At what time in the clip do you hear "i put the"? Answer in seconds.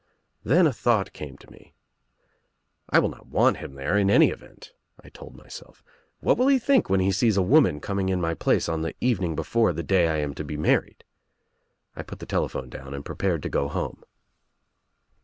11.95-12.25